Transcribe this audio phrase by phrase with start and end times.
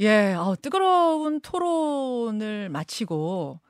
[0.00, 3.60] 예, 어, 뜨거운 토론을 마치고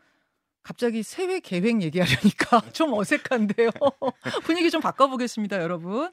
[0.62, 3.70] 갑자기 새해 계획 얘기하려니까 좀 어색한데요.
[4.44, 6.12] 분위기 좀 바꿔보겠습니다, 여러분.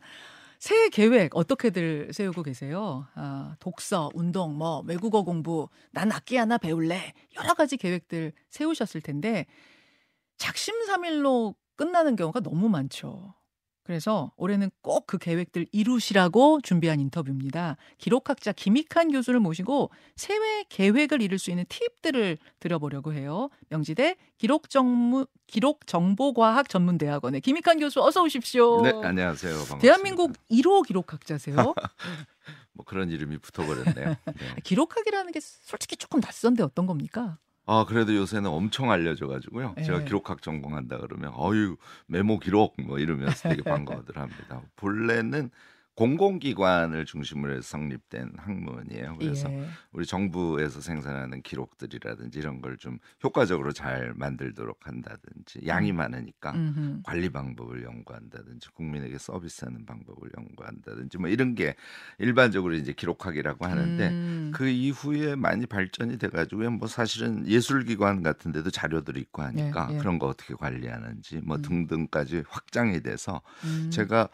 [0.57, 3.05] 새해 계획 어떻게들 세우고 계세요?
[3.13, 9.45] 아, 독서, 운동, 뭐 외국어 공부, 난 악기 하나 배울래 여러 가지 계획들 세우셨을 텐데
[10.37, 13.35] 작심삼일로 끝나는 경우가 너무 많죠.
[13.87, 17.77] 그래서 올해는 꼭 그 계획들 이루시라고 준비한 인터뷰입니다.
[17.97, 23.49] 기록학자 김익한 교수를 모시고 새해 계획을 이룰 수 있는 팁들을 드려보려고 해요.
[23.69, 28.81] 명지대 기록정무, 기록정보과학 전문대학원의 김익한 교수 어서 오십시오.
[28.81, 29.53] 네, 안녕하세요.
[29.53, 29.81] 반갑습니다.
[29.81, 31.55] 대한민국 1호 기록학자세요.
[32.73, 34.15] 뭐 그런 이름이 붙어버렸네요.
[34.25, 34.55] 네.
[34.65, 37.37] 기록학이라는 게 솔직히 조금 낯선데 어떤 겁니까?
[37.67, 39.73] 아 그래도 요새는 엄청 알려져가지고요.
[39.75, 39.83] 네.
[39.83, 41.75] 제가 기록학 전공한다 그러면 어유
[42.07, 44.61] 메모 기록 뭐 이러면서 되게 반가워들 합니다.
[44.77, 45.51] 본래는
[45.97, 49.17] 공공기관을 중심으로 해서 성립된 학문이에요.
[49.19, 49.67] 그래서 예.
[49.91, 57.01] 우리 정부에서 생산하는 기록들이라든지 이런 걸 좀 효과적으로 잘 만들도록 한다든지 양이 많으니까 음흠.
[57.03, 61.75] 관리 방법을 연구한다든지 국민에게 서비스하는 방법을 연구한다든지 뭐 이런 게
[62.19, 64.51] 일반적으로 이제 기록학이라고 하는데 음.
[64.53, 69.97] 그 이후에 많이 발전이 돼가지고 뭐 사실은 예술기관 같은 데도 자료들이 있고 하니까 예, 예.
[69.99, 71.61] 그런 거 어떻게 관리하는지 뭐 음.
[71.63, 73.89] 등등까지 확장이 돼서 음.
[73.91, 74.29] 제가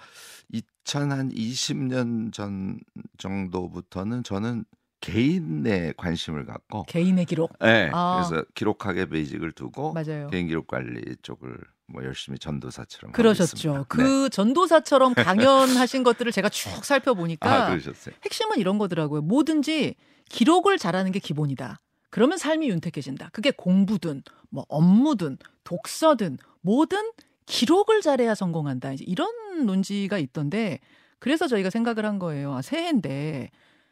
[0.53, 2.79] 2020년 전
[3.17, 4.65] 정도부터는 저는
[5.01, 7.57] 개인에 관심을 갖고 개인의 기록.
[7.59, 8.25] 네, 아.
[8.25, 10.29] 그래서 기록학에 베이직을 두고 맞아요.
[10.29, 13.85] 개인 기록 관리 쪽을 뭐 열심히 전도사처럼 그러셨죠.
[13.89, 14.29] 그 네.
[14.29, 18.15] 전도사처럼 강연하신 것들을 제가 쭉 살펴보니까 아 그러셨어요.
[18.23, 19.21] 핵심은 이런 거더라고요.
[19.21, 19.95] 뭐든지
[20.29, 21.81] 기록을 잘하는 게 기본이다.
[22.09, 23.29] 그러면 삶이 윤택해진다.
[23.33, 27.11] 그게 공부든 뭐 업무든 독서든 뭐든
[27.45, 28.93] 기록을 잘해야 성공한다.
[28.93, 30.79] 이제 이런 논지가 있던데
[31.19, 32.53] 그래서 저희가 생각을 한 거예요.
[32.53, 33.49] 아, 새해인데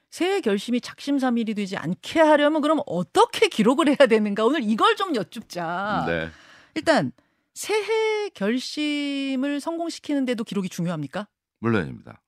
[0.10, 4.46] 새해 결심이 작심삼일이 되지 않게 하려면 그럼 어떻게 기록을 해야 되는가?
[4.46, 6.04] 오늘 이걸 좀 여쭙자.
[6.08, 6.30] 네.
[6.76, 7.12] 일단
[7.54, 11.28] 새해 결심을 성공시키는데도 기록이 중요합니까?
[11.60, 12.22] 물론입니다.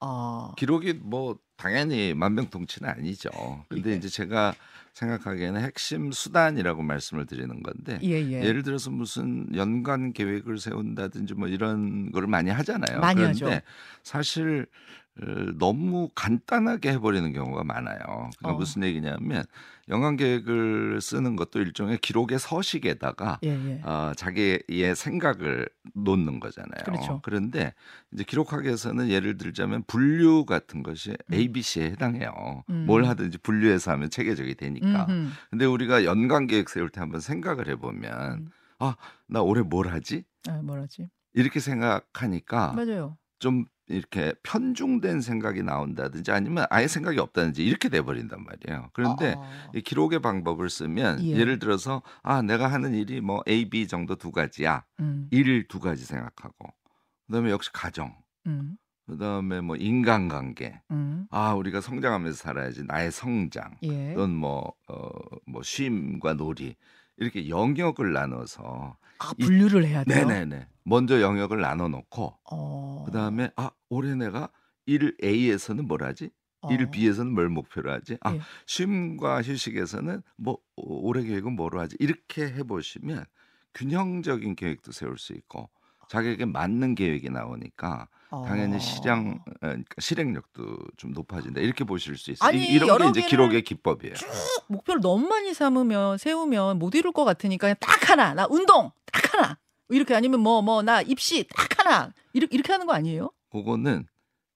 [0.00, 3.30] 아, 기록이 뭐 당연히 만병통치는 아니죠.
[3.68, 3.96] 근데 예.
[3.96, 4.54] 이제 제가
[4.94, 8.42] 생각하기에는 핵심 수단이라고 말씀을 드리는 건데 예, 예.
[8.42, 13.00] 예를 들어서 무슨 연간 계획을 세운다든지 뭐 이런 거를 많이 하잖아요.
[13.00, 13.60] 많이 그런데 하죠.
[14.02, 14.99] 사실 어,
[15.58, 17.98] 너무 간단하게 해버리는 경우가 많아요.
[18.38, 18.54] 그러니까 어.
[18.54, 19.44] 무슨 얘기냐면
[19.88, 23.80] 연간 계획을 쓰는 것도 일종의 기록의 서식에다가 예, 예.
[23.82, 26.84] 어, 자기의 생각을 놓는 거잖아요.
[26.84, 27.20] 그렇죠.
[27.26, 27.74] 런데
[28.12, 32.64] 이제 기록학에서는 예를 들자면 분류 같은 것이 A, B, C에 해당해요.
[32.70, 32.86] 음.
[32.86, 35.06] 뭘 하든지 분류해서 하면 체계적이 되니까.
[35.08, 35.30] 음흠.
[35.50, 38.48] 근데 우리가 연간 계획 세울 때 한번 생각을 해보면 음.
[38.78, 38.96] 아,
[39.26, 40.24] 나 올해 뭘 하지?
[40.48, 41.10] 아, 뭐라지?
[41.34, 43.18] 이렇게 생각하니까 맞아요.
[43.38, 48.90] 좀 이렇게 편중된 생각이 나온다든지 아니면 아예 생각이 없다든지 이렇게 돼버린단 말이에요.
[48.92, 51.30] 그런데 아, 이 기록의 방법을 쓰면 예.
[51.32, 51.44] 예.
[51.44, 54.84] 를 들어서 아 내가 하는 일이 뭐 A, B 정도 두 가지야.
[55.00, 56.68] 음, 일두 가지 생각하고
[57.26, 58.14] 그다음에 역시 가정.
[58.46, 60.80] 음, 그다음에 뭐 인간관계.
[60.92, 61.26] 음.
[61.30, 63.76] 아 우리가 성장하면서 살아야지 나의 성장.
[63.82, 64.14] 예.
[64.14, 66.76] 또는 뭐어뭐 쉼과 놀이
[67.16, 70.26] 이렇게 영역을 나눠서 아, 이- 분류를 해야 돼요.
[70.26, 73.04] 네네네 먼저 영역을 나눠 놓고 어.
[73.06, 74.50] 그다음에 아 올해 내가
[74.86, 76.30] 일 A에서는 뭘 하지?
[76.68, 76.90] 일 어.
[76.90, 78.18] B에서는 뭘 목표로 하지?
[78.22, 78.40] 아 예.
[78.66, 81.94] 쉼과 휴식에서는 뭐 오- 올해 계획은 뭐로 하지?
[82.00, 83.24] 이렇게 해 보시면
[83.74, 85.70] 균형적인 계획도 세울 수 있고
[86.08, 88.08] 자기에게 맞는 계획이 나오니까
[88.44, 88.78] 당연히 어.
[88.80, 92.48] 실행 어, 그러니까 실행력도 좀 높아진다 이렇게 보실 수 있어요.
[92.48, 94.14] 아니, 이- 이런 게 이제 기록의 기법이에요.
[94.14, 94.26] 쭉
[94.66, 98.34] 목표를 너무 많이 삼으면 세우면 못 이룰 것 같으니까 딱 하나.
[98.34, 99.58] 나 운동 딱 하나.
[99.90, 102.12] 이렇게 아니면 뭐 뭐 나 입시 딱 하나.
[102.32, 103.30] 이렇게 이렇게 하는 거 아니에요?
[103.50, 104.06] 그거는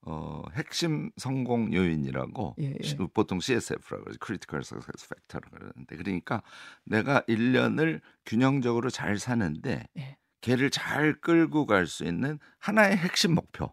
[0.06, 2.87] 어, 핵심 성공 요인이라고 예, 예.
[2.87, 4.19] 시- 보통 CSF라고 그러죠.
[4.22, 6.43] Critical Success Factor라고 그러는데 그러니까
[6.84, 10.17] 내가 1년을 균형적으로 잘 사는데 예.
[10.43, 13.71] 걔를 잘 끌고 갈 수 있는 하나의 핵심 목표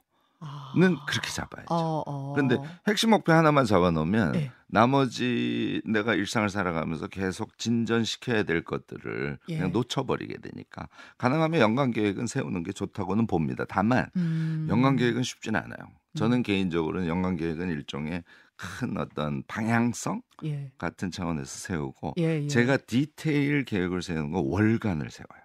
[0.76, 1.06] 는 아.
[1.06, 1.68] 그렇게 잡아야죠.
[1.70, 2.34] 어, 어.
[2.34, 2.58] 그런데
[2.88, 4.52] 핵심 목표 하나만 잡아놓으면 예.
[4.68, 9.56] 나머지 내가 일상을 살아가면서 계속 진전시켜야 될 것들을 예.
[9.56, 13.66] 그냥 놓쳐버리게 되니까 가능하면 연간 계획은 세우는 게 좋다고는 봅니다.
[13.68, 14.66] 다만 음.
[14.70, 15.78] 연간 계획은 쉽진 않아요.
[16.16, 18.24] 저는 개인적으로는 연간 계획은 일종의
[18.56, 20.72] 큰 어떤 방향성 예.
[20.78, 22.48] 같은 차원에서 세우고 예, 예.
[22.48, 25.42] 제가 디테일 계획을 세우는 건 월간을 세워요.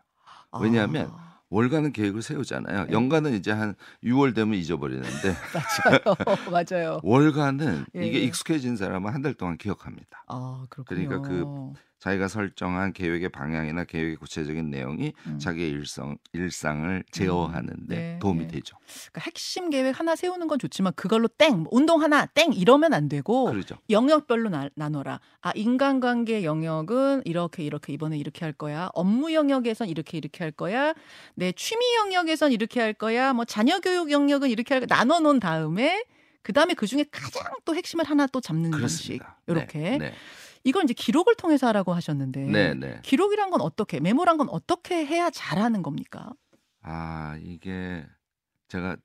[0.61, 2.87] 왜냐하면 아, 월간은 계획을 세우잖아요.
[2.87, 2.93] 네.
[2.93, 5.09] 연간은 이제 한 6월 되면 잊어버리는데
[5.55, 6.17] 맞아요.
[6.51, 7.01] 맞아요.
[7.03, 8.23] 월간은 예, 이게 예.
[8.25, 10.25] 익숙해진 사람은 한 달 동안 기억합니다.
[10.29, 11.09] 아, 그렇군요.
[11.09, 11.73] 그러니까 그
[12.07, 15.39] 자기가 설정한 계획의 방향이나 계획의 구체적인 내용이 음.
[15.41, 18.47] 자기의 일상 일상을 제어하는데 네, 도움이 네.
[18.47, 18.77] 되죠.
[19.11, 23.47] 그러니까 핵심 계획 하나 세우는 건 좋지만 그걸로 땡뭐 운동 하나 땡 이러면 안 되고
[23.47, 23.77] 그러죠.
[23.91, 25.19] 영역별로 나, 나눠라.
[25.41, 28.89] 아 인간관계 영역은 이렇게 이렇게 이번에 이렇게 할 거야.
[28.95, 30.95] 업무 영역에선 이렇게 이렇게 할 거야.
[31.35, 33.33] 내 취미 영역에선 이렇게 할 거야.
[33.33, 34.97] 뭐 자녀 교육 영역은 이렇게 할 거야.
[34.97, 36.05] 나눠 놓은 다음에
[36.43, 39.19] 그 다음에 그 중에 가장 또 핵심을 하나 또 잡는 방식.
[39.19, 39.39] 그렇습니다.
[39.49, 40.15] 이렇게 네, 네,
[40.67, 43.01] 이걸 이제 기록을 통해서 하라고 하셨는데 네, 네.
[43.05, 46.33] 기록이란 건 어떻게 메모란 건 어떻게 해야 잘하는 겁니까?
[46.83, 48.05] 아 이게
[48.67, 48.97] 제가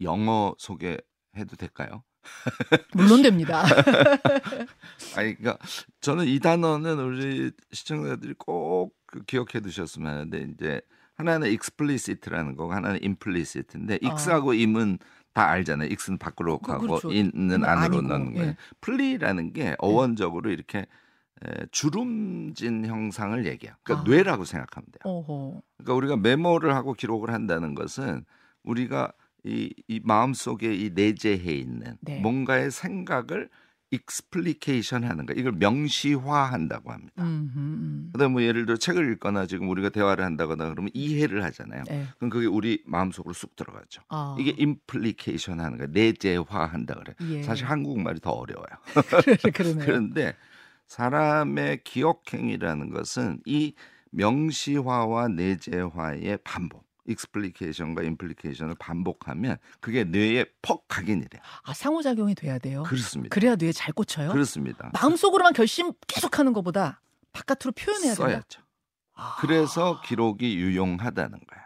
[0.00, 2.02] 영어 소개해도 될까요?
[2.94, 3.62] 물론 됩니다.
[5.16, 5.58] 아니 그러니까
[6.00, 10.80] 저는 이 단어는 우리 시청자들이 꼭그 기억해 두셨으면 하는데 이제
[11.14, 14.16] 하나는 explicit라는 거고 하나는 implicit인데 아.
[14.16, 14.98] ex하고 im은
[15.34, 15.88] 다 알잖아요.
[15.90, 17.10] ex는 밖으로 그- 가고 그렇죠.
[17.10, 18.48] in은 im은 안으로 아니고, 넣는 거예요.
[18.50, 18.56] 예.
[18.80, 20.86] ply라는 게 어원적으로 이렇게 에,
[21.70, 23.74] 주름진 형상을 얘기해요.
[23.82, 24.10] 그러니까 아.
[24.10, 25.12] 뇌라고 생각하면 돼요.
[25.12, 25.62] 어허.
[25.78, 28.24] 그러니까 우리가 메모를 하고 기록을 한다는 것은
[28.62, 29.12] 우리가
[29.44, 32.20] 이, 이 마음 속에 이 내재해 있는 네.
[32.20, 33.48] 뭔가의 생각을
[33.92, 37.22] explication 하는 거 이걸 명시화한다고 합니다.
[37.22, 41.82] 음, 음, 그다음 뭐 예를 들어 책을 읽거나 지금 우리가 대화를 한다거나 그러면 이해를 하잖아요.
[41.82, 41.84] 음.
[41.88, 42.06] 네.
[42.16, 44.02] 그럼 그게 우리 마음속으로 쑥 들어가죠.
[44.08, 44.34] 아.
[44.38, 45.90] 이게 implication 하는 거예요.
[45.92, 47.14] 내재화한다 그래.
[47.28, 47.42] 예.
[47.42, 48.66] 사실 한국말이 더 어려워요.
[49.84, 50.34] 그런데
[50.92, 53.72] 사람의 기억행위라는 것은 이
[54.10, 61.40] 명시화와 내재화의 반복, 익스플리케이션과 임플리케이션을 반복하면 그게 뇌에 퍽 각인이 돼요.
[61.62, 62.82] 아 상호작용이 돼야 돼요.
[62.82, 63.32] 그렇습니다.
[63.32, 64.32] 그래야 뇌에 잘 꽂혀요.
[64.32, 64.90] 그렇습니다.
[64.92, 67.00] 마음속으로만 결심 계속하는 것보다
[67.32, 68.30] 바깥으로 표현해야 된다.
[68.30, 68.62] 써야죠.
[69.14, 69.36] 아.
[69.40, 71.61] 그래서 기록이 유용하다는 거예요.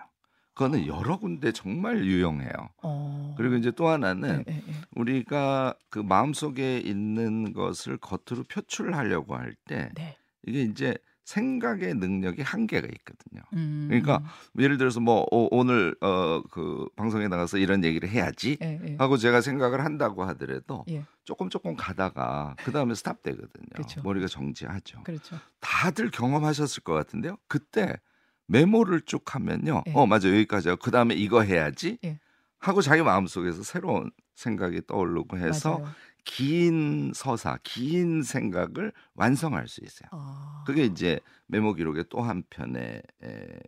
[0.57, 2.51] 그거는 여러 군데 정말 유용해요.
[2.83, 3.35] 어.
[3.37, 4.73] 그리고 이제 또 하나는 예, 예, 예.
[4.97, 10.17] 우리가 그 마음속에 있는 것을 겉으로 표출하려고 할때 네.
[10.47, 13.43] 이게 이제 생각의 능력이 한계가 있거든요.
[13.53, 13.89] 음.
[13.91, 14.23] 그러니까
[14.59, 18.97] 예를 들어서 뭐 오, 오늘 어 그 방송에 나가서 이런 얘기를 해야지 예, 예.
[18.99, 21.05] 하고 제가 생각을 한다고 하더라도 예.
[21.25, 23.67] 조금 조금 가다가 그 다음에 스탑 되거든요.
[23.75, 24.01] 그렇죠.
[24.03, 25.03] 머리가 정지하죠.
[25.03, 25.37] 그렇죠.
[25.61, 27.37] 다들 경험하셨을 것 같은데요.
[27.47, 27.97] 그때
[28.47, 29.83] 메모를 쭉 하면요.
[29.87, 29.93] 예.
[29.95, 30.77] 어 맞아 여기까지요.
[30.77, 32.19] 그 다음에 이거 해야지 예.
[32.59, 35.95] 하고 자기 마음 속에서 새로운 생각이 떠오르고 해서 맞아요.
[36.25, 40.09] 긴 서사, 긴 생각을 완성할 수 있어요.
[40.13, 40.63] 아.
[40.67, 43.59] 그게 이제 메모 기록의 또 한편의 에,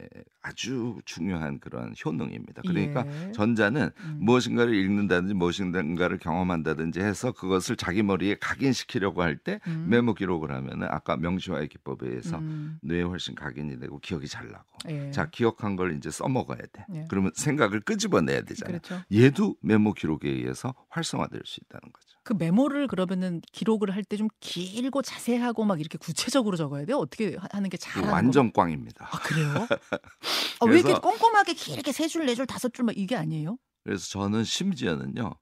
[0.42, 2.62] 아주 중요한 그런 효능입니다.
[2.62, 3.32] 그러니까 예.
[3.32, 4.16] 전자는 음.
[4.20, 9.86] 무엇인가를 읽는다든지 무엇인가를 경험한다든지 해서 그것을 자기 머리에 각인시키려고 할때 음.
[9.88, 12.78] 메모 기록을 하면은 아까 명시화의 기법에 의해서 음.
[12.82, 14.64] 뇌에 훨씬 각인이 되고 기억이 잘 나고.
[14.88, 15.10] 예.
[15.12, 16.84] 자, 기억한 걸 이제 써먹어야 돼.
[16.94, 17.04] 예.
[17.08, 18.80] 그러면 생각을 끄집어내야 되잖아요.
[18.80, 19.04] 그렇죠.
[19.12, 22.08] 얘도 메모 기록에 의해서 활성화될 수 있다는 거죠.
[22.24, 26.98] 그 메모를 그러면은 기록을 할 때 좀 길고 자세 하고 막 이렇게 구체적으로 적어야 돼요.
[26.98, 29.08] 어떻게 하- 하는 게그 잘하는 완전 꽝입니다.
[29.10, 29.66] 아 그래요?
[30.60, 33.58] 아, 왜 이렇게 꼼꼼하게 길게 세 줄, 네 줄, 다섯 줄 막 이게 아니에요?
[33.84, 35.34] 그래서 저는 심지어는요,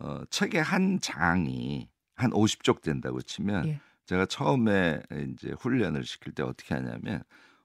[0.00, 3.80] 어, 책의 한 장이 한 50쪽 된다고 치면 예.
[4.06, 5.00] 제가 처음에
[5.32, 7.22] 이제 훈련을 시킬 때 어떻게 하냐면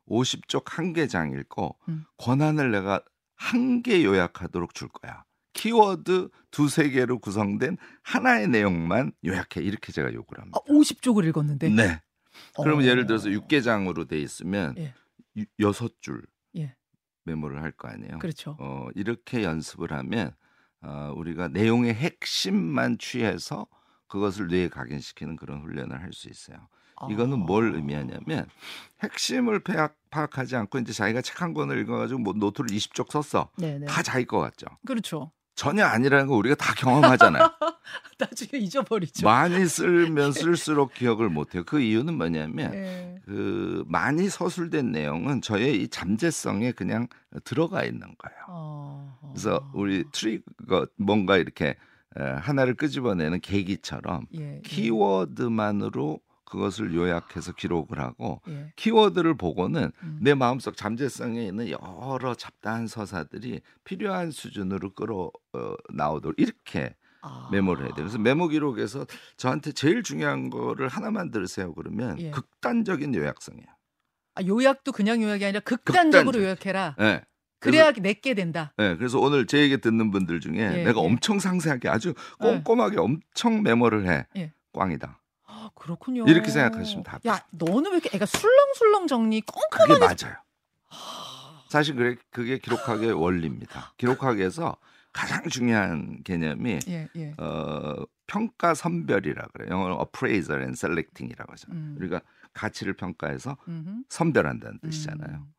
[0.07, 2.05] 50쪽 한 개 장 읽고 음.
[2.17, 3.01] 권한을 내가
[3.35, 5.25] 한 개 요약하도록 줄 거야.
[5.55, 9.61] 키워드 두세 개로 구성된 하나의 내용만 요약해.
[9.61, 10.59] 이렇게 제가 요구를 합니다.
[10.61, 11.69] 아, 50쪽을 읽었는데.
[11.69, 12.01] 네.
[12.61, 12.87] 그러면 어.
[12.87, 14.93] 예를 들어서 6개장으로 돼 있으면 예.
[15.37, 16.21] 유- 여섯 줄
[16.57, 16.75] 예.
[17.23, 18.19] 메모를 할 거 아니에요.
[18.19, 18.57] 그렇죠.
[18.59, 20.35] 어, 이렇게 연습을 하면
[20.81, 23.65] 어, 우리가 내용의 핵심만 취해서
[24.07, 26.67] 그것을 뇌에 각인시키는 그런 훈련을 할 수 있어요.
[27.09, 27.37] 이거는 아.
[27.45, 28.47] 뭘 의미하냐면
[29.03, 33.49] 핵심을 파악, 파악하지 않고 이제 자기가 책 한 권을 읽어가지고 뭐 노트를 20쪽 썼어.
[33.57, 33.85] 네네.
[33.87, 34.67] 다 자기 거 같죠.
[34.85, 35.31] 그렇죠.
[35.55, 37.49] 전혀 아니라는 거 우리가 다 경험하잖아요.
[38.19, 39.25] 나중에 잊어버리죠.
[39.25, 41.63] 많이 쓸면 쓸수록 기억을 못해요.
[41.65, 43.15] 그 이유는 뭐냐면 예.
[43.25, 47.07] 그 많이 서술된 내용은 저의 이 잠재성에 그냥
[47.43, 48.37] 들어가 있는 거예요.
[48.49, 49.19] 어.
[49.33, 51.75] 그래서 우리 트리거 뭔가 이렇게
[52.17, 54.61] 에, 하나를 끄집어내는 계기처럼 예, 예.
[54.63, 58.71] 키워드만으로 그것을 요약해서 기록을 하고 예.
[58.75, 60.19] 키워드를 보고는 음.
[60.21, 67.49] 내 마음속 잠재성에 있는 여러 잡다한 서사들이 필요한 수준으로 끌어 어, 나오도록 이렇게 아.
[67.51, 68.05] 메모를 해야 돼요.
[68.05, 69.05] 그래서 메모 기록에서
[69.37, 72.29] 저한테 제일 중요한 거를 하나만 들으세요 그러면 예.
[72.31, 73.67] 극단적인 요약성이에요.
[74.35, 76.41] 아, 요약도 그냥 요약이 아니라 극단적으로 극단적.
[76.43, 76.95] 요약해라.
[76.99, 77.23] 네.
[77.59, 78.73] 그래야 내게 된다.
[78.77, 81.05] 네, 그래서 오늘 제 얘기 듣는 분들 중에 예, 내가 예.
[81.05, 84.27] 엄청 상세하게 아주 꼼꼼하게 엄청 메모를 해.
[84.37, 84.53] 예.
[84.73, 85.19] 꽝이다.
[85.85, 86.25] 아, 그렇군요.
[86.27, 87.29] 이렇게 생각하시면 답이죠.
[87.29, 90.35] 야, 너는 왜 이렇게 애가 술렁술렁 정리 그게 꼼꼼하게 맞아요.
[91.69, 93.93] 사실 그래 그게 기록학의 원리입니다.
[93.97, 94.77] 기록학에서
[95.13, 97.33] 가장 중요한 개념이 예, 예.
[97.37, 97.95] 어,
[98.27, 99.69] 평가 선별이라 그래요.
[99.71, 101.71] 영어로 appraisal and selecting이라고 하죠.
[101.71, 101.95] 음.
[101.99, 102.21] 우리가
[102.53, 104.03] 가치를 평가해서 음흠.
[104.09, 105.37] 선별한다는 뜻이잖아요.
[105.37, 105.53] 음.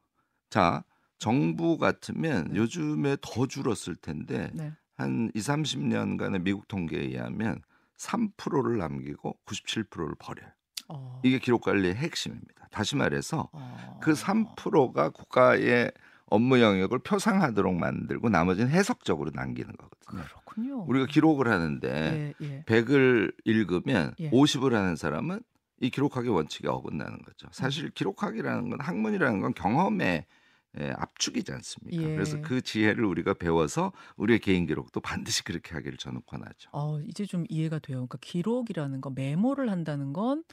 [0.50, 0.84] 자,
[1.18, 2.56] 정부 같으면 네.
[2.56, 4.72] 요즘에 더 줄었을 텐데 네.
[4.96, 7.60] 한 2, 30년간의 미국 통계에 의하면
[7.98, 10.50] 3%를 남기고 97%를 버려요.
[10.88, 11.20] 어.
[11.24, 12.68] 이게 기록 관리의 핵심입니다.
[12.70, 13.98] 다시 말해서 어.
[14.02, 15.90] 그 3%가 국가의
[16.26, 20.24] 업무 영역을 표상하도록 만들고 나머지는 해석적으로 남기는 거거든요.
[20.24, 20.84] 그렇군요.
[20.88, 22.64] 우리가 기록을 하는데 예, 예.
[22.64, 24.30] 100을 읽으면 예.
[24.30, 25.40] 50을 하는 사람은
[25.80, 27.48] 이 기록하기 원칙에 어긋나는 거죠.
[27.52, 30.26] 사실 기록하기라는 건 학문이라는 건 경험의
[30.78, 32.02] 예, 압축이지 않습니까?
[32.02, 32.14] 예.
[32.14, 36.68] 그래서 그 지혜를 우리가 배워서 우리의 개인 기록도 반드시 그렇게 하기를 저는 권하죠.
[36.72, 37.96] 어, 이제 좀 이해가 돼요.
[37.96, 40.44] 그러니까 기록이라는 거, 메모를 한다는 건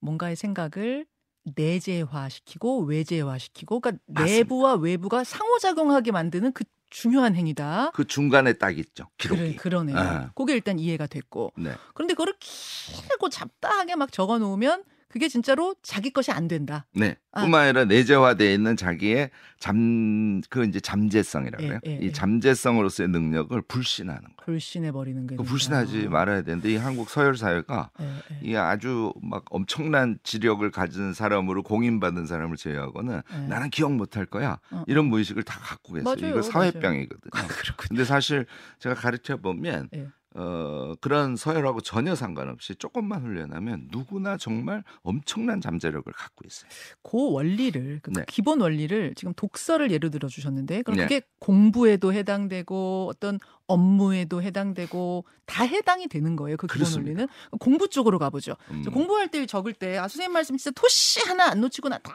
[0.00, 1.06] 뭔가의 생각을
[1.54, 4.36] 내재화시키고 외재화시키고, 그러니까 맞습니다.
[4.36, 7.90] 내부와 외부가 상호작용하게 만드는 그 중요한 행위다.
[7.92, 9.08] 그 중간에 딱 있죠.
[9.18, 9.40] 기록이.
[9.40, 9.96] 그래, 그러네요.
[9.96, 10.32] 아.
[10.34, 11.52] 그게 일단 이해가 됐고.
[11.56, 11.72] 네.
[11.94, 16.86] 그런데 그거를 길고 잡다하게 막 적어 놓으면 그게 진짜로 자기 것이 안 된다.
[16.92, 17.16] 네.
[17.32, 17.40] 아.
[17.40, 21.80] 뿐만 아니라 내재화되어 있는 자기의 잠, 그 이제 잠재성이라고 예, 해요.
[21.86, 22.12] 예, 이 예.
[22.12, 24.36] 잠재성으로서의 능력을 불신하는 거예요.
[24.44, 25.36] 불신해 버리는 게.
[25.36, 25.42] 그.
[25.42, 28.38] 불신하지 말아야 되는데 이 한국 서열 사회가 예, 예.
[28.42, 33.38] 이 아주 막 엄청난 지력을 가진 사람으로 공인받은 사람을 제외하고는 예.
[33.46, 36.14] 나는 기억 못할 거야 어, 이런 무의식을 다 갖고 계세요.
[36.20, 37.30] 맞아요, 이거 사회병이거든요.
[37.30, 37.76] 그렇군요.
[37.78, 38.44] 근데 사실
[38.78, 40.08] 제가 가르쳐 보면 예.
[40.34, 46.70] 어, 그런 서열하고 전혀 상관없이 조금만 훈련하면 누구나 정말 엄청난 잠재력을 갖고 있어요.
[47.02, 48.24] 그 원리를 그 네.
[48.28, 51.02] 기본 원리를 지금 독서를 예를 들어 주셨는데 그럼 네.
[51.04, 56.56] 그게 공부에도 해당되고 어떤 업무에도 해당되고 다 해당이 되는 거예요.
[56.58, 57.08] 그 기본 그렇습니다.
[57.10, 58.54] 원리는 공부 쪽으로 가보죠.
[58.70, 58.82] 음.
[58.84, 62.12] 저 공부할 때 적을 때 아 선생님 말씀 진짜 토시 하나 안 놓치고 나 다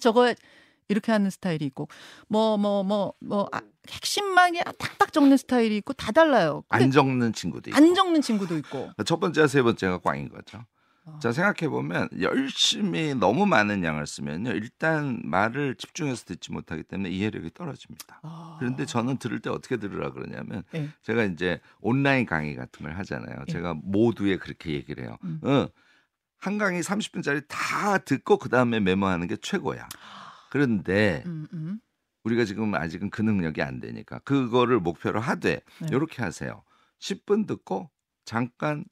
[0.00, 0.34] 적어야
[0.88, 1.88] 이렇게 하는 스타일이 있고
[2.28, 3.48] 뭐 뭐 뭐뭐
[3.90, 6.64] 핵심만 그냥 탁탁 적는 스타일이 있고 다 달라요.
[6.68, 7.76] 안 적는 친구도 있고.
[7.76, 8.90] 안 적는 친구도 있고.
[9.04, 10.64] 첫 번째와 세 번째가 꽝인 거죠.
[11.04, 11.18] 아.
[11.20, 17.50] 자 생각해 보면 열심히 너무 많은 양을 쓰면요 일단 말을 집중해서 듣지 못하기 때문에 이해력이
[17.54, 18.20] 떨어집니다.
[18.24, 18.56] 아.
[18.58, 20.88] 그런데 저는 들을 때 어떻게 들으라 그러냐면 예.
[21.02, 23.36] 제가 이제 온라인 강의 같은 걸 하잖아요.
[23.48, 23.52] 예.
[23.52, 25.16] 제가 모두에 그렇게 얘기를 해요.
[25.22, 25.40] 음.
[25.44, 25.68] 어,
[26.38, 29.88] 한 강의 30분짜리 다 듣고 그 다음에 메모하는 게 최고야.
[30.50, 31.80] 그런데 음, 음.
[32.24, 35.88] 우리가 지금 아직은 그 능력이 안 되니까 그거를 목표로 하되 네.
[35.90, 36.62] 이렇게 하세요.
[36.98, 37.90] 10분 듣고
[38.24, 38.84] 잠깐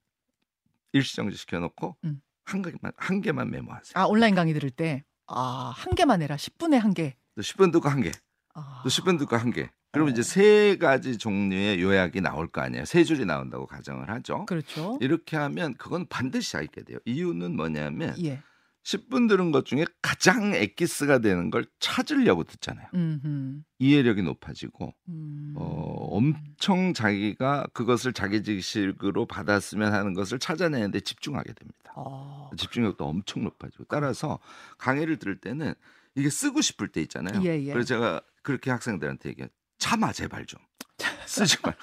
[0.92, 2.20] 일시정지 시켜놓고 음.
[2.44, 3.92] 한 개만 한 개만 메모하세요.
[3.94, 6.37] 아 온라인 강의 들을 때 아, 한 개만 해라.
[6.37, 7.16] 10분에 한 개.
[7.34, 8.12] 또 10분 듣고 한 개,
[8.54, 8.80] 아.
[8.84, 9.70] 또 10분 듣고 한 개.
[9.90, 10.12] 그러면 어.
[10.12, 12.84] 이제 세 가지 종류의 요약이 나올 거 아니에요.
[12.84, 14.44] 세 줄이 나온다고 가정을 하죠.
[14.46, 14.99] 그렇죠.
[15.00, 16.99] 이렇게 하면 그건 반드시 알게 돼요.
[17.04, 18.42] 이유는 뭐냐면 예.
[18.84, 22.86] 10분 들은 것 중에 가장 엑기스가 되는 걸 찾으려고 듣잖아요.
[22.94, 23.62] 음흠.
[23.78, 25.54] 이해력이 높아지고 음.
[25.56, 31.92] 어, 엄청 자기가 그것을 자기 지식으로 받았으면 하는 것을 찾아내는데 집중하게 됩니다.
[31.96, 32.50] 아.
[32.56, 34.38] 집중력도 엄청 높아지고 따라서
[34.78, 35.74] 강의를 들을 때는
[36.14, 37.42] 이게 쓰고 싶을 때 있잖아요.
[37.42, 37.72] 예, 예.
[37.72, 39.48] 그래서 제가 그렇게 학생들한테 얘기해요.
[39.78, 40.60] 참아 제발 좀
[41.26, 41.78] 쓰지 말고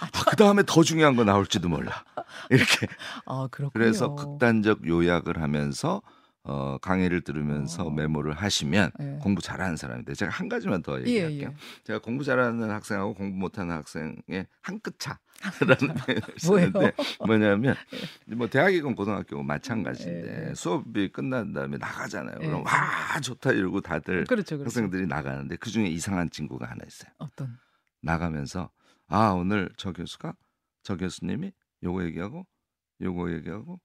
[0.00, 2.04] 아, 그 다음에 더 중요한 거 나올지도 몰라
[2.50, 2.86] 이렇게
[3.26, 3.48] 아.
[3.72, 6.02] 그래서 극단적 요약을 하면서
[6.48, 7.90] 어, 강의를 들으면서 어.
[7.90, 9.18] 메모를 하시면 예.
[9.20, 11.48] 공부 잘하는 사람인데 제가 한 가지만 더 예, 얘기할게요.
[11.50, 11.54] 예.
[11.84, 15.16] 제가 공부 잘하는 학생하고 공부 못하는 학생의 한 끗 차라는
[16.06, 16.22] 표현을?
[16.38, 16.92] 쓰는데
[17.26, 17.74] 뭐냐면
[18.26, 20.54] 뭐 대학이건 고등학교건 마찬가지인데 예, 예.
[20.54, 22.38] 수업이 끝난 다음에 나가잖아요.
[22.42, 22.46] 예.
[22.46, 24.64] 그럼 와 좋다 이러고 다들 그렇죠, 그렇죠.
[24.66, 27.10] 학생들이 나가는데 그 중에 이상한 친구가 하나 있어요.
[27.18, 27.58] 어떤
[28.02, 28.70] 나가면서
[29.08, 30.34] 아 오늘 저 교수가
[30.84, 32.46] 저 교수님이 요거 얘기하고
[33.00, 33.80] 요거 얘기하고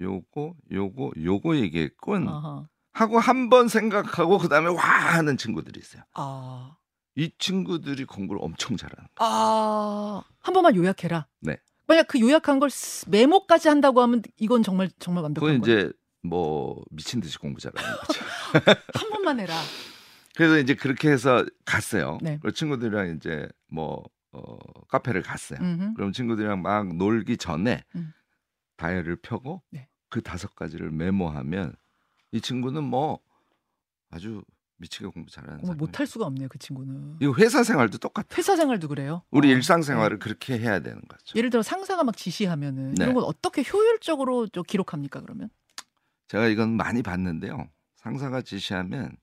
[0.00, 2.68] 요거 요거 요거 얘기했군 아하.
[2.92, 6.02] 하고 한 번 생각하고 그다음에 와 하는 친구들이 있어요.
[6.14, 6.76] 아.
[7.14, 9.30] 이 친구들이 공부를 엄청 잘하는 거예요.
[9.32, 10.22] 아.
[10.40, 11.26] 한 번만 요약해라.
[11.40, 11.56] 네.
[11.86, 15.78] 만약 그 요약한 걸 쓰- 메모까지 한다고 하면 이건 정말 정말 그건 완벽한 거예요.
[15.88, 18.24] 이제 뭐 미친 듯이 공부 잘하는 거죠.
[18.94, 19.54] 한 번만 해라.
[20.34, 22.18] 그래서 이제 그렇게 해서 갔어요.
[22.22, 22.38] 네.
[22.42, 25.58] 그리고 친구들이랑 이제 뭐 어, 카페를 갔어요.
[25.60, 25.94] 음흠.
[25.94, 28.12] 그럼 친구들이랑 막 놀기 전에 음.
[28.76, 29.88] 다이어리를 펴고 네.
[30.08, 31.74] 그 다섯 가지를 메모하면
[32.32, 33.20] 이 친구는 뭐
[34.10, 34.42] 아주
[34.78, 35.78] 미치게 공부 잘하는 사람.
[35.78, 37.16] 못할 수가 없네요, 그 친구는.
[37.20, 38.28] 이거 회사 생활도 똑같아.
[38.36, 39.22] 회사 생활도 그래요.
[39.30, 39.56] 우리 어.
[39.56, 41.32] 일상 생활을 그렇게 해야 되는 거죠.
[41.34, 43.04] 예를 들어 상사가 막 지시하면은 네.
[43.04, 45.48] 이런 건 어떻게 효율적으로 좀 기록합니까 그러면?
[46.28, 47.68] 제가 이건 많이 봤는데요.
[47.96, 49.16] 상사가 지시하면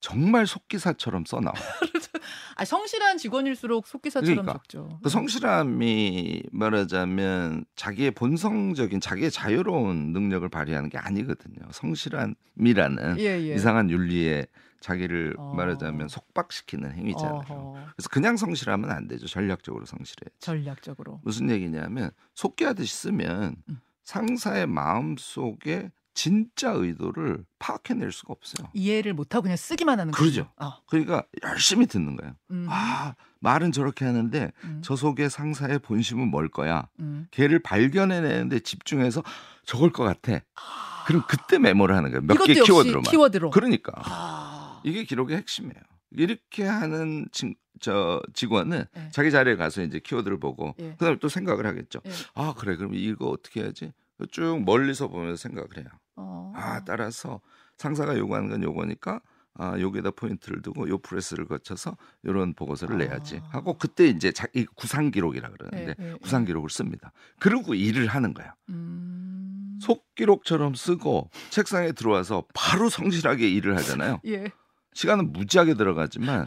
[0.00, 1.60] 정말 속기사처럼 써 나와요.
[2.56, 4.52] 아, 성실한 직원일수록 속기사처럼 그러니까.
[4.54, 4.98] 적죠.
[5.02, 11.56] 그 성실함이 말하자면 자기의 본성적인 자기의 자유로운 능력을 발휘하는 게 아니거든요.
[11.72, 13.54] 성실함이라는 예, 예.
[13.54, 14.46] 이상한 윤리에
[14.80, 15.54] 자기를 어.
[15.54, 17.42] 말하자면 속박시키는 행위잖아요.
[17.48, 19.26] 어허, 그래서 그냥 성실하면 안 되죠.
[19.26, 20.30] 전략적으로 성실해.
[20.38, 21.20] 전략적으로.
[21.24, 23.80] 무슨 얘기냐면 속기하듯이 쓰면 음.
[24.04, 25.90] 상사의 마음 속에
[26.22, 28.68] 진짜 의도를 파악해낼 수가 없어요.
[28.74, 30.10] 이해를 못하고 그냥 쓰기만 하는.
[30.10, 30.50] 거죠.
[30.56, 30.72] 어.
[30.88, 32.34] 그러니까 열심히 듣는 거예요.
[32.50, 36.88] 음, 아 말은 저렇게 하는데 음, 저 속에 상사의 본심은 뭘 거야?
[36.98, 37.28] 음.
[37.30, 39.22] 걔를 발견해내는데 집중해서
[39.64, 40.40] 저걸 것 같아.
[40.56, 42.22] 아, 그럼 그때 메모를 하는 거예요.
[42.26, 43.04] 몇 개 키워드로만.
[43.08, 43.50] 키워드로.
[43.50, 45.80] 그러니까 아, 이게 기록의 핵심이에요.
[46.10, 49.08] 이렇게 하는 진, 저 직원은 네.
[49.12, 50.90] 자기 자리에 가서 이제 키워드를 보고 예.
[50.98, 52.00] 그다음에 또 생각을 하겠죠.
[52.06, 52.10] 예.
[52.34, 53.92] 아 그래 그럼 이거 어떻게 해야지?
[54.32, 55.86] 쭉 멀리서 보면서 생각을 해요.
[56.18, 56.52] 어.
[56.56, 57.40] 아 따라서
[57.76, 59.20] 상사가 요구하는 건 요거니까
[59.54, 62.98] 아 여기에다 포인트를 두고 요 프레스를 거쳐서 이런 보고서를 아.
[62.98, 66.14] 내야지 하고 그때 이제 자, 이 구상 기록이라 그러는데 예, 예, 예.
[66.20, 67.12] 구상 기록을 씁니다.
[67.38, 68.52] 그리고 일을 하는 거예요.
[68.68, 69.78] 음.
[69.80, 74.20] 속 기록처럼 쓰고 책상에 들어와서 바로 성실하게 일을 하잖아요.
[74.26, 74.50] 예.
[74.94, 76.46] 시간은 무지하게 들어가지만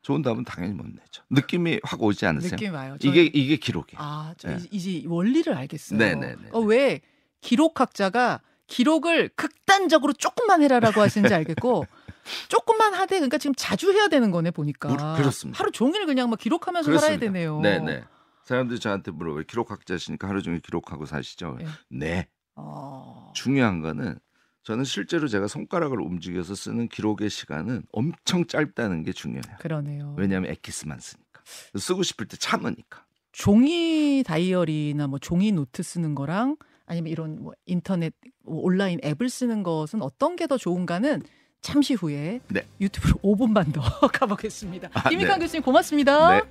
[0.00, 1.22] 좋은 답은 당연히 못 내죠.
[1.30, 2.50] 느낌이 확 오지 않으세요?
[2.52, 2.96] 느낌이 와요.
[3.00, 4.00] 저- 이게 이게 기록이에요.
[4.02, 4.58] 아, 저 네.
[4.70, 5.98] 이제, 원리를 알겠어요.
[5.98, 6.48] 네네네.
[6.52, 7.00] 어, 왜
[7.40, 8.40] 기록학자가
[8.76, 11.86] 기록을 극단적으로 조금만 해라라고 하시는지 알겠고
[12.48, 15.58] 조금만 하되 그러니까 지금 자주 해야 되는 거네 보니까 그- 그렇습니다.
[15.58, 17.26] 하루 종일 그냥 막 기록하면서 살아야 그렇습니다.
[17.32, 17.60] 되네요.
[17.60, 18.04] 네 네.
[18.44, 19.44] 사람들이 저한테 물어봐요.
[19.44, 21.58] 기록학자시니까 하루 종일 기록하고 사시죠?
[21.60, 21.66] 예.
[21.90, 22.28] 네.
[22.56, 24.18] 어, 중요한 거는
[24.64, 29.56] 저는 실제로 제가 손가락을 움직여서 쓰는 기록의 시간은 엄청 짧다는 게 중요해요.
[29.60, 30.14] 그러네요.
[30.18, 31.42] 왜냐하면 엑기스만 쓰니까.
[31.78, 33.04] 쓰고 싶을 때 참으니까.
[33.32, 36.56] 종이 다이어리나 뭐 종이 노트 쓰는 거랑
[36.92, 38.12] 아니면 이런 뭐 인터넷
[38.44, 41.22] 뭐 온라인 앱을 쓰는 것은 어떤 게 더 좋은가는
[41.62, 42.66] 잠시 후에 네.
[42.80, 44.90] 유튜브로 5분만 더 가보겠습니다.
[44.92, 45.44] 아, 김익한 네.
[45.44, 46.30] 교수님 고맙습니다.
[46.36, 46.42] 네.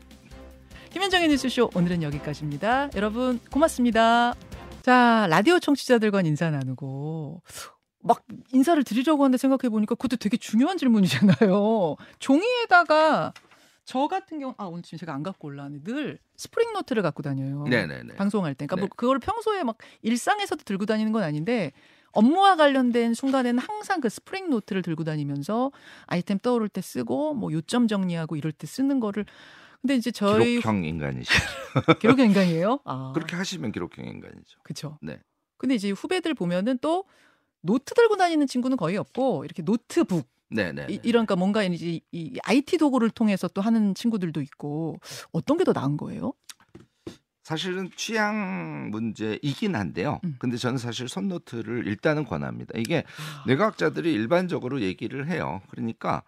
[0.91, 2.89] 김현정의 뉴스쇼 오늘은 여기까지입니다.
[2.95, 4.33] 여러분 고맙습니다.
[4.81, 7.41] 자 라디오 청취자들과 인사 나누고
[8.03, 11.95] 막 인사를 드리려고 하는데 생각해 보니까 그것도 되게 중요한 질문이잖아요.
[12.19, 13.33] 종이에다가
[13.91, 17.65] 저 같은 경우 아 오늘 지금 제가 안 갖고 올라왔는데 늘 스프링 노트를 갖고 다녀요.
[17.65, 18.15] 네네네.
[18.15, 18.65] 방송할 때.
[18.65, 18.81] 그러니까 네.
[18.83, 21.73] 뭐 그걸 평소에 막 일상에서도 들고 다니는 건 아닌데
[22.13, 25.73] 업무와 관련된 순간에는 항상 그 스프링 노트를 들고 다니면서
[26.05, 29.25] 아이템 떠오를 때 쓰고 뭐 요점 정리하고 이럴 때 쓰는 거를
[29.81, 31.39] 근데 이제 저희 기록형 인간이시죠.
[31.99, 32.79] 기록 인간이에요.
[32.85, 34.59] 아, 그렇게 하시면 기록형 인간이죠.
[34.63, 34.99] 그렇죠.
[35.01, 35.19] 네.
[35.57, 37.03] 근데 이제 후배들 보면은 또
[37.59, 40.87] 노트 들고 다니는 친구는 거의 없고 이렇게 노트북 네네.
[40.89, 44.99] 이, 이런 그러니까 뭔가 이제 이 IT 도구를 통해서 또 하는 친구들도 있고
[45.31, 46.33] 어떤 게 더 나은 거예요?
[47.43, 50.19] 사실은 취향 문제이긴 한데요.
[50.23, 50.35] 음.
[50.39, 52.77] 근데 저는 사실 손노트를 일단은 권합니다.
[52.77, 55.61] 이게 아, 뇌과학자들이 일반적으로 얘기를 해요.
[55.69, 56.23] 그러니까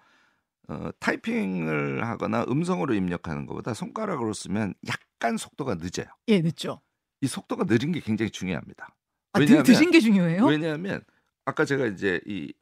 [0.67, 6.07] 어, 타이핑을 하거나 음성으로 입력하는 것보다 손가락으로 쓰면 약간 속도가 늦어요.
[6.29, 6.81] 예, 늦죠.
[7.21, 8.95] 이 속도가 느린 게 굉장히 중요합니다.
[9.33, 10.45] 아, 드, 왜냐하면- 느린 게 중요해요?
[10.45, 11.01] 왜냐하면
[11.45, 12.53] 아까 제가 이제 이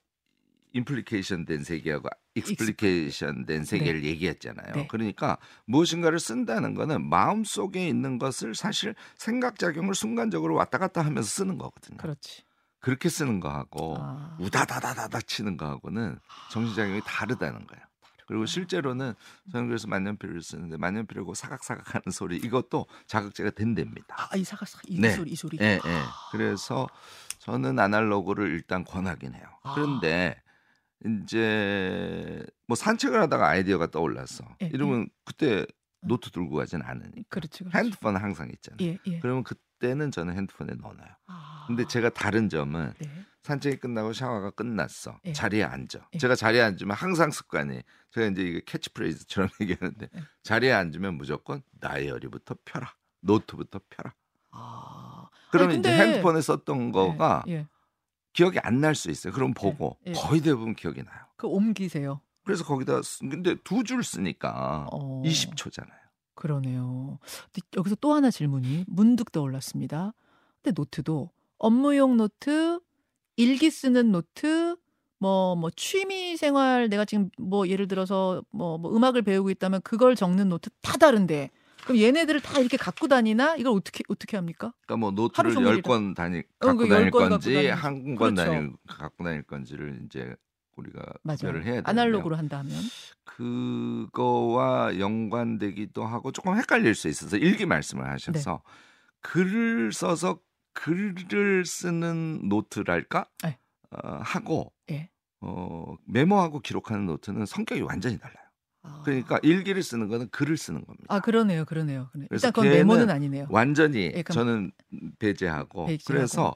[0.74, 4.74] implication 된 세계하고 explication 된 세계를 얘기했잖아요.
[4.74, 4.88] 네.
[4.88, 11.28] 그러니까 무엇인가를 쓴다는 거는 마음 속에 있는 것을 사실 생각 작용을 순간적으로 왔다 갔다 하면서
[11.28, 11.98] 쓰는 거거든요.
[11.98, 12.44] 그렇지.
[12.80, 14.36] 그렇게 쓰는 거하고 아.
[14.40, 16.18] 우다다다다다 치는 거하고는
[16.52, 17.86] 정신 작용이 다르다는 거예요.
[18.26, 19.14] 그리고 실제로는
[19.52, 24.16] 저는 그래서 만년필을 쓰는데 만년필하고 사각사각 하는 소리 이것도 자극제가 된답니다.
[24.32, 25.12] 아, 이 사가 이 네.
[25.12, 25.58] 소리 이 소리.
[25.60, 26.02] 예, 예.
[26.32, 26.88] 그래서
[27.40, 29.44] 저는 아날로그를 일단 권하긴 해요.
[29.64, 29.74] 아.
[29.74, 30.42] 그런데
[31.06, 34.44] 이제 뭐 산책을 하다가 아이디어가 떠올랐어.
[34.62, 35.66] 예, 이러면 그때
[36.02, 37.24] 노트 들고 가진 않으니까.
[37.30, 37.78] 그렇지, 그렇지.
[37.78, 38.78] 핸드폰 은 항상 있잖아요.
[38.82, 39.20] 예, 예.
[39.20, 41.10] 그러면 그때는 저는 핸드폰에 넣어놔요.
[41.28, 41.64] 아.
[41.68, 43.10] 근데 제가 다른 점은 네.
[43.44, 45.20] 산책이 끝나고 샤워가 끝났어.
[45.26, 45.34] 예.
[45.34, 46.08] 자리에 앉아.
[46.14, 46.18] 예.
[46.18, 50.22] 제가 자리에 앉으면 항상 습관이 제가 이제 이게 캐치프레이즈처럼 얘기하는데 예.
[50.44, 52.94] 자리에 앉으면 무조건 다이어리부터 펴라.
[53.22, 54.14] 노트부터 펴라.
[54.52, 55.28] 아.
[55.52, 57.68] 그러면 아니, 이제 근데- 핸드폰에 썼던 거가 예, 예.
[58.34, 59.34] 기억이 안 날 수 있어요.
[59.34, 60.14] 그럼 보고 예.
[60.14, 61.26] 거의 대부분 기억이 나요.
[61.38, 62.22] 그 옮기세요.
[62.44, 65.22] 그래서 거기다 쓰- 근데 두 줄 쓰니까 어.
[65.26, 66.02] 20초잖아요.
[66.36, 67.20] 그러네요.
[67.76, 70.14] 여기서 또 하나 질문이 문득 떠올랐습니다.
[70.62, 72.80] 근데 노트도 업무용 노트,
[73.36, 74.76] 일기 쓰는 노트,
[75.20, 80.16] 뭐, 뭐, 취미 생활, 내가 지금 뭐, 예를 들어서 뭐, 뭐 음악을 배우고 있다면 그걸
[80.16, 81.52] 적는 노트 다 다른데.
[81.92, 83.56] 그럼 얘네들을 다 이렇게 갖고 다니나?
[83.58, 84.74] 이걸 어떻게, 어떻게 합니까?
[84.86, 87.82] 그러니까 뭐 노트를 종일 열건 다니 어, 갖고 그 다닐 열건 갖고 건지 다니는지.
[87.82, 88.36] 한권 그렇죠.
[88.36, 90.34] 다닐 갖고 다닐 건지를 이제
[90.78, 91.38] 우리가 맞아요.
[91.38, 91.90] 구별을 해야 되는데요.
[91.90, 92.76] 아날로그로 한다면.
[93.26, 98.72] 그거와 연관되기도 하고 조금 헷갈릴 수 있어서 일기 말씀을 하셔서 네.
[99.22, 100.40] 글을 써서
[100.74, 103.58] 글을 쓰는 노트랄까 네.
[103.92, 105.10] 어, 하고 예.
[105.42, 108.41] 어, 메모하고 기록하는 노트는 성격이 완전히 달라요.
[108.84, 109.02] 아.
[109.06, 111.06] 그러니까 일기를 쓰는 거는 글을 쓰는 겁니다.
[111.10, 112.10] 아 그러네요, 그러네요.
[112.32, 113.48] 일단 그건 메모는 아니네요.
[113.50, 114.72] 완전히 예, 저는
[115.20, 116.04] 배제하고 배제하고.
[116.08, 116.56] 그래서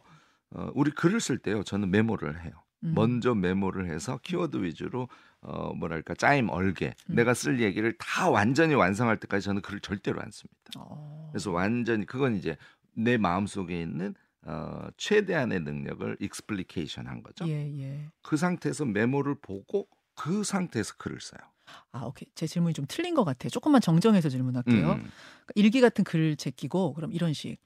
[0.51, 1.63] 어, 우리 글을 쓸 때요.
[1.63, 2.53] 저는 메모를 해요.
[2.83, 2.93] 음.
[2.95, 5.07] 먼저 메모를 해서 키워드 위주로
[5.41, 7.15] 어 뭐랄까 짜임 얼개 음.
[7.15, 10.71] 내가 쓸 얘기를 다 완전히 완성할 때까지 저는 글을 절대로 안 씁니다.
[10.77, 11.29] 어.
[11.31, 12.57] 그래서 완전히 그건 이제
[12.95, 17.47] 내 마음 속에 있는 어 최대한의 능력을 explication 한 거죠.
[17.47, 18.09] 예, 예.
[18.23, 21.41] 그 상태에서 메모를 보고 그 상태에서 글을 써요.
[21.91, 22.27] 아, 오케이.
[22.35, 23.49] 제 질문이 좀 틀린 것 같아요.
[23.49, 24.91] 조금만 정정해서 질문할게요.
[24.93, 25.11] 음.
[25.55, 27.57] 일기 같은 글을 제끼고 그럼 이런 식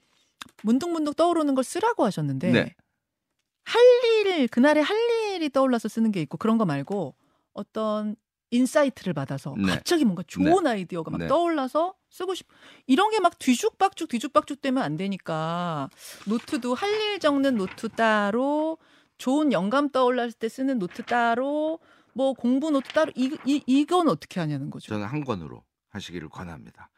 [0.64, 2.76] 문득문득 떠오르는 걸 쓰라고 하셨는데 네.
[3.66, 3.82] 할
[4.26, 4.98] 일, 그날의 할
[5.36, 7.16] 일이 떠올라서 쓰는 게 있고 그런 거 말고
[7.54, 8.16] 어떤
[8.52, 9.68] insight를 받아서 네.
[9.74, 11.28] 갑자기 뭔가 좋은 아이디어가 막 네.
[11.28, 12.48] 떠올라서 쓰고 싶
[12.88, 15.90] 이런 게 막 뒤죽박죽 뒤죽박죽 되면 안 되니까
[16.26, 18.78] 노트도 할 일 적는 노트 따로
[19.20, 21.80] 좋은 영감 떠올랐을 때 쓰는 노트 따로
[22.20, 24.90] 뭐 공부 노트 따로 이, 이 이건 어떻게 하냐는 거죠.
[24.90, 26.92] 저는 한 권으로 하시기를 권합니다.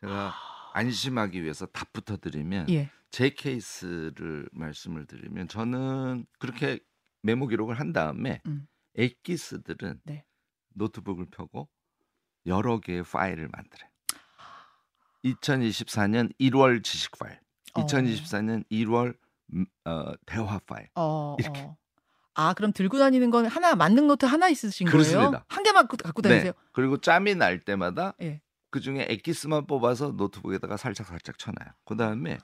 [0.00, 0.32] 제가
[0.72, 2.88] 안심하기 위해서 답부터 드리면 예.
[3.10, 6.78] 제 케이스를 말씀을 드리면 저는 그렇게
[7.22, 8.68] 메모 기록을 한 다음에 음.
[8.94, 10.24] 엑기스들은 네.
[10.74, 11.68] 노트북을 펴고
[12.46, 13.90] 여러 개의 파일을 만들어요.
[15.24, 17.40] 2024년 1월 지식 파일,
[17.74, 17.84] 어.
[17.84, 19.18] 2024년 1월
[19.54, 20.88] 음, 어, 대화 파일.
[20.94, 21.62] 어, 이렇게.
[21.62, 21.76] 어.
[22.40, 24.92] 아, 그럼 들고 다니는 건 하나 만능 노트 하나 있으신 거예요?
[24.92, 25.44] 그렇습니다.
[25.48, 26.52] 한 개만 갖고- 갖고 다니세요?
[26.52, 26.58] 네.
[26.72, 28.40] 그리고 짬이 날 때마다 예.
[28.70, 31.72] 그 중에 엑기스만 뽑아서 노트북에다가 살짝 살짝 쳐놔요.
[31.84, 32.38] 그 다음에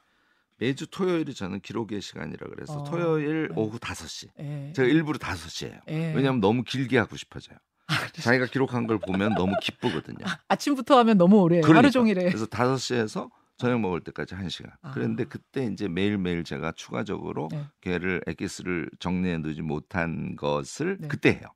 [0.56, 3.54] 매주 토요일이 저는 기록의 시간이라 그래서 어, 토요일 네.
[3.56, 4.30] 오후 5시.
[4.40, 4.72] 예.
[4.74, 5.80] 제가 일부러 5시예요.
[5.88, 6.12] 예.
[6.12, 7.56] 왜냐하면 너무 길게 하고 싶어져요.
[7.86, 10.24] 아, 자기가 기록한 걸 보면 너무 기쁘거든요.
[10.48, 11.60] 아 침부터 하면 너무 오래.
[11.60, 11.78] 그러니까.
[11.78, 12.24] 하루 종일에.
[12.24, 14.72] 그래서 5시에서 저녁 먹을 때까지 1시간.
[14.82, 14.90] 아.
[14.92, 17.66] 그런데 그때 이제 매일매일 제가 추가적으로 네.
[17.80, 21.08] 걔를 엑기스를 정리해 두지 못한 것을 네.
[21.08, 21.46] 그때 해요.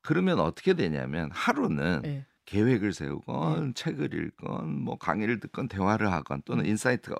[0.00, 2.26] 그러면 어떻게 되냐면 하루는 예.
[2.44, 6.70] 계획을 세우건 책을 읽건 뭐 강의를 듣건 대화를 하건 또는 음.
[6.70, 7.16] insight가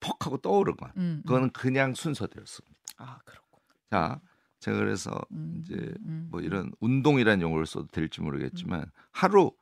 [0.00, 1.22] 퍽 하고 떠오르건 음, 음.
[1.26, 3.60] 그거는 그냥 순서대로 씁니다 아, 그렇고.
[3.90, 4.20] 자,
[4.60, 5.74] 제가 그래서 음, 이제
[6.06, 6.44] 음, 뭐 음.
[6.44, 9.52] 이런 운동이라는 용어를 써도 될지 모르겠지만 하루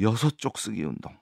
[0.00, 1.16] 여섯 쪽 쓰기 운동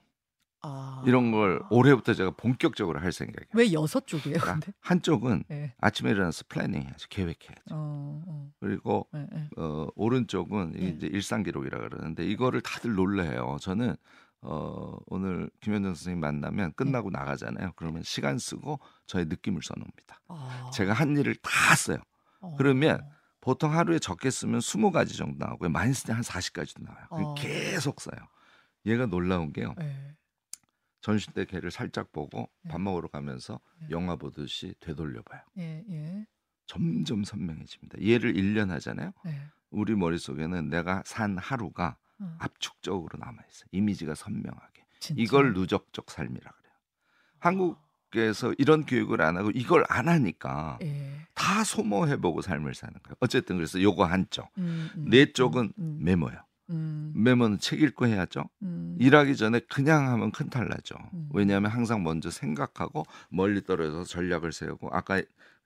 [0.63, 1.03] 아.
[1.05, 3.49] 이런 걸 올해부터 제가 본격적으로 할 생각이에요.
[3.53, 4.71] 왜 여섯 쪽이에요, 그러니까?
[4.79, 5.73] 한쪽은 예.
[5.79, 7.07] 아침에 일어나서 planning 해야죠.
[7.09, 7.61] 계획해야죠.
[7.71, 8.51] 어, 어.
[8.59, 9.49] 그리고 예, 예.
[9.57, 10.87] 어, 오른쪽은 네.
[10.87, 13.57] 이제 일상 기록이라 그러는데 이거를 다들 놀래요.
[13.59, 13.95] 저는
[14.41, 17.19] 어, 오늘 김현정 선생님 만나면 끝나고 네.
[17.19, 17.73] 나가잖아요.
[17.75, 20.21] 그러면 시간 쓰고 저의 느낌을 써놓습니다.
[20.29, 20.71] 아.
[20.73, 21.97] 제가 한 일을 다 써요.
[22.39, 22.55] 어.
[22.57, 23.01] 그러면
[23.41, 25.69] 보통 하루에 적게 쓰면 20가지 정도 나오고요.
[25.69, 27.05] 많이 쓰면 한 40가지도 나와요.
[27.09, 27.33] 그럼 어.
[27.35, 28.15] 계속 써요.
[28.85, 29.75] 얘가 놀라운 게요.
[29.81, 30.15] 예.
[31.03, 32.71] 전시 때 걔를 살짝 보고 네.
[32.71, 33.87] 밥 먹으러 가면서 네.
[33.91, 35.41] 영화 보듯이 되돌려봐요.
[35.57, 36.25] 예, 예.
[36.65, 38.01] 점점 선명해집니다.
[38.01, 39.11] 얘를 1년 하잖아요.
[39.27, 39.41] 예.
[39.69, 43.67] 우리 머릿속에는 내가 산 하루가 어, 압축적으로 남아 있어요.
[43.73, 44.85] 이미지가 선명하게.
[45.01, 45.21] 진짜.
[45.21, 46.73] 이걸 누적적 삶이라 그래요.
[47.39, 51.27] 한국에서 이런 교육을 안 하고 이걸 안 하니까 예.
[51.33, 53.15] 다 소모해보고 삶을 사는 거예요.
[53.19, 54.49] 어쨌든 그래서 요거 한쪽.
[54.57, 56.37] 음, 음, 내 쪽은 음, 음, 메모요.
[56.73, 58.49] 음, 메모는 책 읽고 해야죠.
[58.63, 58.95] 음.
[58.99, 60.95] 일하기 전에 그냥 하면 큰탈 나죠.
[61.13, 61.29] 음.
[61.33, 65.21] 왜냐하면 항상 먼저 생각하고 멀리 떨어져서 전략을 세우고 아까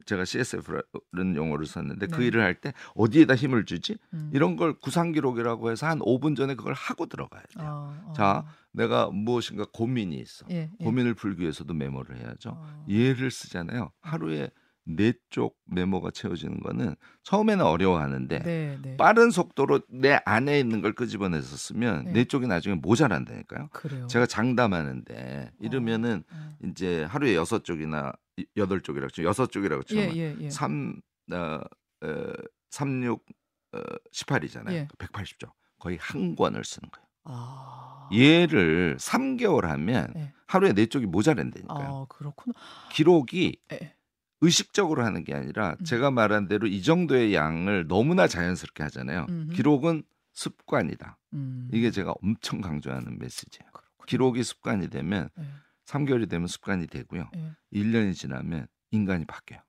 [0.05, 2.27] 제가 CSF라는 용어를 썼는데 그 네.
[2.27, 3.97] 일을 할 때 어디에다 힘을 주지?
[4.13, 4.29] 음.
[4.33, 7.65] 이런 걸 구상 기록이라고 해서 한 5분 전에 그걸 하고 들어가야 돼요.
[7.67, 8.13] 어, 어.
[8.13, 10.45] 자, 내가 무엇인가 고민이 있어.
[10.51, 10.83] 예, 예.
[10.83, 12.51] 고민을 풀기 위해서도 메모를 해야죠.
[12.51, 12.85] 어.
[12.89, 13.91] 얘를 쓰잖아요.
[14.01, 14.49] 하루에
[14.87, 18.97] 네쪽 메모가 채워지는 거는 처음에는 어려워하는데 네, 네.
[18.97, 22.11] 빠른 속도로 내 안에 있는 걸 끄집어내서 쓰면 네.
[22.13, 23.69] 네 쪽이 나중에 모자란다니까요.
[23.73, 24.07] 그래요.
[24.07, 26.49] 제가 장담하는데 이러면은 어.
[26.63, 30.49] 이제 하루에 여섯 쪽이나 이- 여덟 쪽이라고 치면 여섯 쪽이라고 예, 치면 예, 예.
[30.49, 31.59] 삼 어,
[32.03, 32.33] 어,
[32.69, 33.25] 36
[33.73, 33.79] 어,
[34.13, 34.71] 18이잖아요.
[34.71, 34.87] 예.
[34.97, 35.51] 180쪽.
[35.79, 37.07] 거의 한 권을 쓰는 거예요.
[37.25, 38.09] 아.
[38.13, 40.33] 얘를 3개월 하면 예.
[40.47, 41.87] 하루에 네 쪽이 모자란다니까요.
[41.87, 42.53] 아, 그렇구나.
[42.93, 43.96] 기록이 예.
[44.41, 45.83] 의식적으로 하는 게 아니라 음.
[45.85, 49.25] 제가 말한 대로 이 정도의 양을 너무나 자연스럽게 하잖아요.
[49.29, 49.53] 음흠.
[49.53, 51.17] 기록은 습관이다.
[51.33, 51.67] 음.
[51.73, 53.69] 이게 제가 엄청 강조하는 메시지예요.
[53.71, 54.05] 그렇군요.
[54.05, 55.43] 기록이 습관이 되면 예.
[55.85, 57.29] 3개월이 되면 습관이 되고요.
[57.35, 57.51] 예.
[57.73, 59.61] 1년이 지나면 인간이 바뀌어요.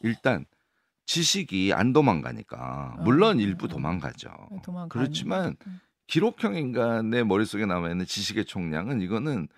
[0.00, 0.46] 일단
[1.06, 3.68] 지식이 안 도망가니까 물론 어, 일부 어.
[3.68, 4.30] 도망가죠.
[4.64, 5.80] 도망가는- 그렇지만 음.
[6.06, 9.48] 기록형 인간의 머릿속에 남아 있는 지식의 총량은 이거는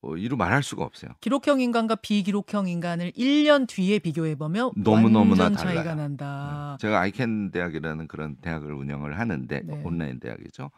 [0.00, 1.10] 어, 이루 말할 수가 없어요.
[1.20, 5.96] 기록형 인간과 비기록형 인간을 1년 뒤에 비교해 보면 너무 너무나 완전 차이가 달라요.
[5.96, 6.76] 난다.
[6.80, 9.82] 제가 아이캔 대학이라는 그런 대학을 운영을 하는데 네.
[9.84, 10.70] 온라인 대학이죠.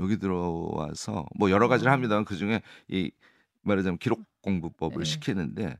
[0.00, 1.92] 여기 들어와서 뭐 여러 가지를 어.
[1.92, 3.12] 합니다만 그 중에 이
[3.62, 5.04] 말하자면 기록 공부법을 네.
[5.04, 5.78] 시키는데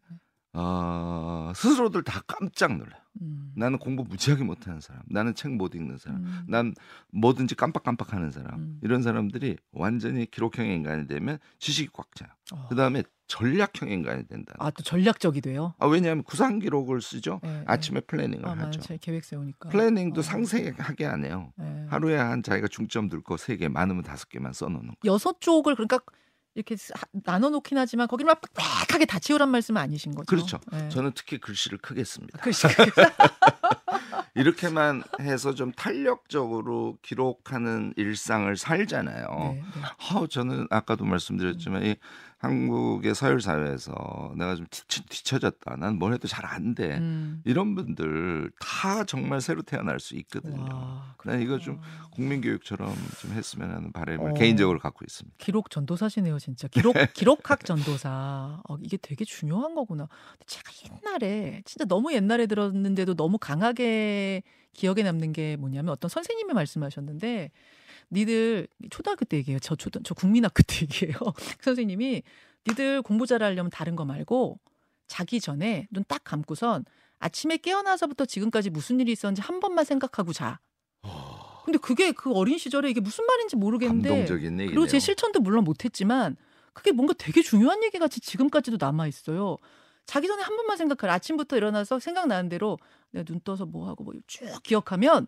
[0.53, 3.04] 어, 스스로들 다 깜짝 놀라요.
[3.20, 3.53] 음.
[3.55, 6.44] 나는 공부 무지하게 못하는 사람, 나는 책 못 읽는 사람, 음.
[6.48, 6.74] 난
[7.12, 8.79] 뭐든지 깜빡깜빡하는 사람 음.
[8.83, 12.29] 이런 사람들이 완전히 기록형의 인간이 되면 지식이 꽉 차요.
[12.53, 12.66] 어.
[12.68, 14.53] 그 다음에 전략형의 인간이 된다.
[14.59, 15.74] 아, 또 전략적이 돼요.
[15.79, 17.40] 아, 왜냐하면 구상 기록을 쓰죠.
[17.44, 17.64] 예, 예.
[17.66, 18.81] 아침에 planning을 아, 하죠.
[18.87, 18.98] 맞아요.
[19.00, 19.70] 계획 세우니까.
[19.71, 20.22] planning도 어.
[20.22, 21.53] 상세하게 안 해요.
[21.61, 21.87] 예.
[21.88, 24.94] 하루에 한 자기가 중점 둘 거 세 개, 많으면 다섯 개만 써놓는 거.
[25.07, 26.00] 여섯 쪽을 그러니까
[26.55, 30.27] 이렇게 하- 나눠 놓긴 하지만 거기를 막 빽빽하게 다 채우란 말씀은 아니신 거죠.
[30.27, 30.59] 그렇죠.
[30.73, 30.88] 예.
[30.88, 32.38] 저는 특히 글씨를 크게 씁니다.
[32.40, 32.67] 글씨
[34.35, 39.27] 이렇게만 해서 좀 탄력적으로 기록하는 일상을 살잖아요.
[39.38, 39.83] 네, 네.
[40.11, 41.97] 아우 저는 아까도 말씀드렸지만 이
[42.45, 45.77] 한국의 서열 사회에서 내가 좀 뒤, 뒤처 졌다.
[45.77, 46.99] 난 뭘 해도 잘 안 돼.
[46.99, 47.41] 음.
[47.45, 50.63] 이런 분들 다 정말 새로 태어날 수 있거든요.
[50.73, 52.09] 와, 난 이거 좀 그렇구나.
[52.11, 54.35] 국민 교육처럼 좀 했으면 하는 바람을 어.
[54.35, 55.37] 개인적으로 갖고 있습니다.
[55.39, 56.69] 기록 전도사시네요, 진짜.
[56.69, 58.61] 기록 기록학 전도사.
[58.69, 60.09] 어, 이게 되게 중요한 거구나.
[60.47, 64.43] 제가 옛날에 진짜 너무 옛날에 들었는데도 너무 강하게
[64.75, 67.51] 기억에 남는 게 뭐냐면 어떤 선생님이 말씀하셨는데
[68.11, 69.59] 니들 초등학교 때 얘기해요.
[69.61, 71.17] 저 초등 저 국민학교 때 얘기해요.
[71.59, 72.23] 그 선생님이
[72.69, 74.59] 니들 공부 잘하려면 다른 거 말고
[75.07, 76.85] 자기 전에 눈 딱 감고선
[77.19, 80.61] 아침에 깨어나서부터 지금까지 무슨 일이 있었는지 한 번만 생각하고 자.
[81.65, 84.69] 근데 그게 그 어린 시절에 이게 무슨 말인지 모르겠는데 감동적인 얘기네요.
[84.71, 86.37] 그리고 제 실천도 물론 못했지만
[86.75, 89.57] 그게 뭔가 되게 중요한 얘기 같이 지금까지도 남아 있어요.
[90.05, 91.15] 자기 전에 한 번만 생각하라.
[91.15, 92.79] 아침부터 일어나서 생각나는 대로
[93.13, 95.27] 내가 눈 떠서 뭐 하고 뭐 쭉 기억하면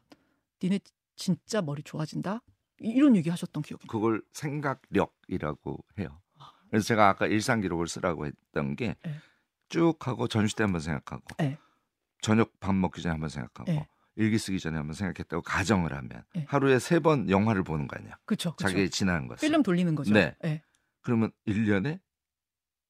[0.62, 0.80] 니네
[1.14, 2.42] 진짜 머리 좋아진다.
[2.80, 3.86] 이- 이런 얘기 하셨던 기억이.
[3.88, 6.20] 그걸 생각력이라고 해요.
[6.70, 9.94] 그래서 제가 아까 일상 기록을 쓰라고 했던 게쭉 네.
[10.00, 11.58] 하고 점심 때 한번 생각하고 네.
[12.20, 13.88] 저녁 밥 먹기 전에 한번 생각하고 네.
[14.16, 16.44] 일기 쓰기 전에 한번 생각했다고 가정을 하면 네.
[16.48, 18.16] 하루에 세 번 영화를 보는 거 아니야.
[18.24, 18.54] 그렇죠.
[18.58, 19.46] 자기의 지나는 것을.
[19.46, 20.12] 필름 돌리는 거죠.
[20.12, 20.34] 네.
[20.42, 20.62] 네.
[21.02, 22.00] 그러면 1년에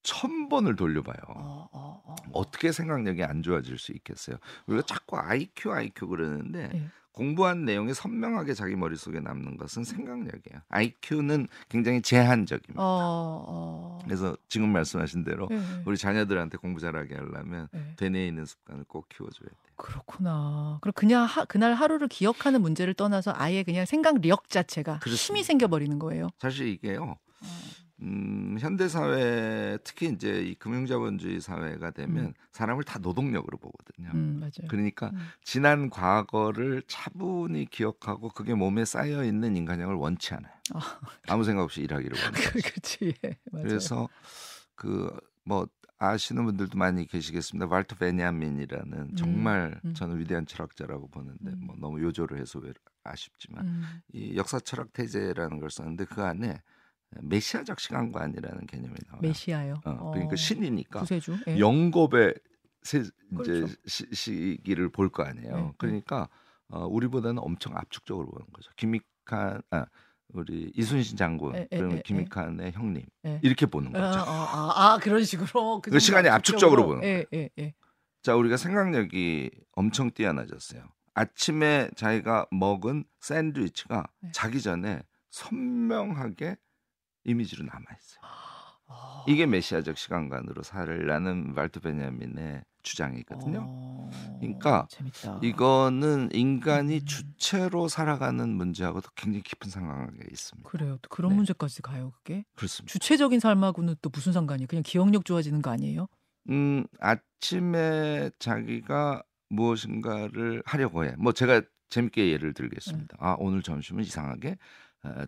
[0.03, 1.17] 천 번을 돌려봐요.
[1.29, 2.15] 어, 어, 어.
[2.33, 4.37] 어 떻게 생각력이 안 좋아질 수 있겠어요?
[4.67, 6.89] 우리가 자꾸 IQ, IQ 그러는데 네.
[7.17, 10.61] 공부한 내용이 선명하게 자기 머릿속에 남는 것은 생각력이에요.
[10.69, 12.75] IQ는 굉장히 제한적입니다.
[12.81, 13.99] 어, 어.
[14.05, 15.63] 그래서 지금 말씀하신 대로 네, 네.
[15.87, 17.95] 우리 자녀들한테 공부 잘하게 하려면 네.
[17.97, 19.75] 되뇌 있는 습관을 꼭 키워줘야 돼요.
[19.77, 20.79] 그렇구나.
[20.83, 25.25] 그럼 그냥 하, 그날 하루를 기억하는 문제를 떠나서 아예 그냥 생각력 자체가 그렇습니다.
[25.25, 26.29] 힘이 생겨버리는 거예요.
[26.39, 27.17] 사실 이게요.
[27.41, 27.47] 어.
[28.03, 32.35] 음, 현대 사회 특히 이제 이 금융자본주의 사회가 되면 음.
[32.53, 34.11] 사람을 다 노동력으로 보거든요.
[34.13, 34.69] 음, 맞아요.
[34.69, 35.19] 그러니까 음.
[35.43, 40.53] 지난 과거를 차분히 기억하고 그게 몸에 쌓여 있는 인간형을 원치 않아요.
[40.75, 40.81] 아.
[41.29, 42.51] 아무 생각 없이 일하기를 원해요.
[42.51, 43.15] 그렇지.
[43.25, 43.39] 예.
[43.51, 44.09] 그래서
[44.75, 45.11] 그
[45.47, 47.69] 뭐 아시는 분들도 많이 계시겠습니다.
[47.69, 49.95] 발터 베냐민이라는 정말 음.
[49.95, 51.61] 저는 위대한 철학자라고 보는데 음.
[51.63, 52.73] 뭐 너무 요조를 해서 왜
[53.05, 53.83] 아쉽지만 음,
[54.13, 56.61] 이 역사 철학 태제라는 걸 썼는데 그 안에
[57.23, 59.21] 메시아적 시간관이라는 개념이 나와요.
[59.23, 59.75] 메시아요.
[59.85, 61.39] 어, 그러니까 신이니까 구세주.
[61.49, 61.59] 예.
[61.59, 62.35] 영겁의
[62.83, 63.13] 세, 이제
[63.53, 63.75] 그렇죠.
[63.87, 65.57] 시, 시기를 볼 거 아니에요.
[65.57, 65.73] 네, 네.
[65.79, 66.29] 그러니까
[66.69, 68.71] 어, 우리보다는 엄청 압축적으로 보는 거죠.
[68.77, 69.87] 김익한 아
[70.35, 73.41] 우리 이순신 장군 에, 에, 그러면 에, 김익한의 형님 에.
[73.43, 74.19] 이렇게 보는 아, 거죠.
[74.21, 77.75] 아, 아, 아, 그런 식으로 그 시간이 압축적으로 보는 예, 예, 예.
[78.23, 80.83] 자 우리가 생각력이 엄청 뛰어나졌어요.
[81.15, 84.31] 아침에 자기가 먹은 샌드위치가 네.
[84.35, 86.57] 자기 전에 선명하게
[87.27, 88.21] 이미지로 남아 있어요.
[88.89, 93.67] 아, 이게 메시아적 시간관으로 살라는 발트 베냐민의 주장이거든요.
[93.69, 95.41] 어, 그러니까 재밌다.
[95.43, 97.05] 이거는 인간이 음.
[97.05, 100.71] 주체로 살아가는 문제하고도 굉장히 깊은 상관관계가 있습니다.
[100.71, 100.99] 그래요.
[101.03, 101.37] 또 그런 네.
[101.37, 102.45] 문제까지 가요, 그게.
[102.55, 102.93] 그렇습니다.
[102.93, 104.69] 주체적인 삶하고는 또 무슨 상관이에요?
[104.69, 106.07] 그냥 기억력 좋아지는 거 아니에요?
[106.49, 111.15] 음, 아침에 자기가 무엇인가를 하려고 해.
[111.19, 113.17] 뭐 제가 재밌게 예를 들겠습니다.
[113.19, 114.55] 아 오늘 점심은 이상하게 어,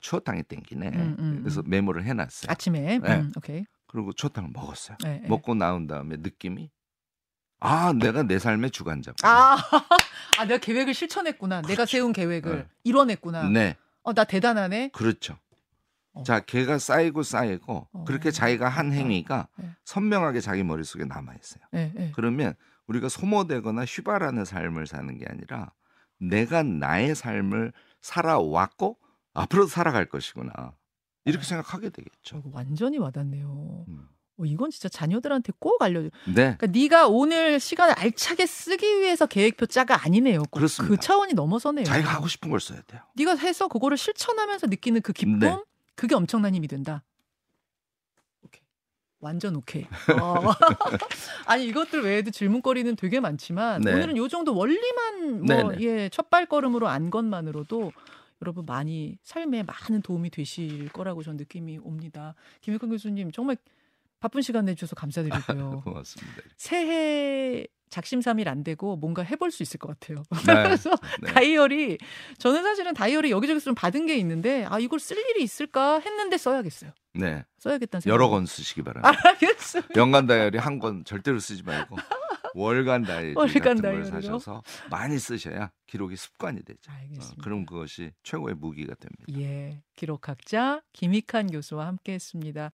[0.01, 0.89] 추어탕이 땡기네.
[0.89, 1.65] 음, 음, 그래서 음.
[1.69, 2.51] 메모를 해놨어요.
[2.51, 2.99] 아침에.
[2.99, 3.17] 네.
[3.17, 3.65] 음, 오케이.
[3.87, 4.99] 그리고 추어탕을 먹었어요.
[5.07, 5.29] 예, 예.
[5.29, 6.71] 먹고 나온 다음에 느낌이
[7.61, 9.13] 아 내가 내 삶의 주관자.
[9.23, 9.57] 아,
[10.39, 11.63] 아, 내가 계획을 실천했구나.
[11.63, 12.67] 내가 세운 계획을 네.
[12.85, 13.49] 이뤄냈구나.
[13.49, 14.91] 네, 어, 나 대단하네.
[14.93, 15.39] 그렇죠.
[16.13, 16.23] 어.
[16.23, 18.05] 자, 걔가 쌓이고 쌓이고 어.
[18.05, 19.71] 그렇게 자기가 한 행위가 네.
[19.85, 21.65] 선명하게 자기 머릿속에 남아 있어요.
[21.75, 22.13] 예, 예.
[22.15, 22.55] 그러면
[22.87, 25.73] 우리가 소모되거나 휘발하는 삶을 사는 게 아니라
[26.19, 28.99] 내가 나의 삶을 살아왔고
[29.43, 30.53] 앞으로도 살아갈 것이구나.
[31.25, 31.49] 이렇게 네.
[31.49, 32.43] 생각하게 되겠죠.
[32.53, 33.85] 완전히 와닿네요.
[33.89, 34.09] 음.
[34.39, 36.11] 어, 이건 진짜 자녀들한테 꼭 알려줘.
[36.27, 36.57] 네.
[36.57, 40.41] 그러니까 네가 오늘 시간을 알차게 쓰기 위해서 계획표 짜가 아니네요.
[40.45, 40.95] 꼭 그렇습니다.
[40.95, 41.85] 그 차원이 넘어서네요.
[41.85, 43.03] 자기가 하고 싶은 걸 써야 돼요.
[43.17, 45.59] 네가 해서 그거를 실천하면서 느끼는 그 기쁨, 네.
[45.97, 47.03] 그게 엄청난 힘이 된다.
[48.43, 48.63] 오케이.
[49.19, 49.87] 완전 오케이.
[50.21, 50.35] 어.
[51.47, 53.93] 아니 이것들 외에도 질문거리는 되게 많지만 네.
[53.93, 55.79] 오늘은 요 정도 원리만 네, 뭐 네.
[55.81, 57.93] 예, 첫 발걸음으로 안 것만으로도
[58.43, 62.35] 여러분 많이 삶에 많은 도움이 되실 거라고 전 느낌이 옵니다.
[62.61, 63.57] 김익환 교수님 정말
[64.21, 65.83] 바쁜 시간 내주셔서 감사드리고요.
[65.85, 66.43] 고맙습니다.
[66.57, 70.23] 새해 작심삼일 안 되고 뭔가 해볼 수 있을 것 같아요.
[70.47, 70.53] 네.
[70.63, 70.91] 그래서
[71.23, 71.33] 네.
[71.33, 71.99] 다이어리
[72.39, 76.91] 저는 사실은 다이어리 여기저기서 좀 받은 게 있는데 아 이걸 쓸 일이 있을까 했는데 써야겠어요.
[77.15, 77.45] 네.
[77.59, 78.13] 써야겠다는 생각.
[78.15, 79.19] 여러 권 쓰시기 바랍니다.
[79.31, 79.83] 알겠어요.
[79.97, 81.97] 연간 다이어리 한 권 절대로 쓰지 말고
[82.55, 84.11] 월간 다이어리 월간 같은 걸 다이어리로?
[84.11, 86.91] 사셔서 많이 쓰셔야 기록이 습관이 되죠.
[86.91, 87.43] 어, 알겠습니다.
[87.43, 89.41] 그럼 그것이 최고의 무기가 됩니다.
[89.41, 92.71] 예, 기록학자 김익한 교수와 함께했습니다.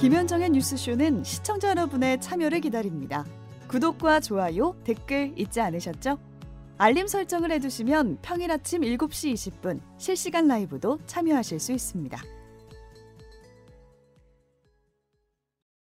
[0.00, 3.24] 김현정의 뉴스쇼는 시청자 여러분의 참여를 기다립니다.
[3.68, 6.18] 구독과 좋아요, 댓글 잊지 않으셨죠?
[6.76, 12.20] 알림 설정을 해두시면 평일 아침 7시 20분 실시간 라이브도 참여하실 수 있습니다.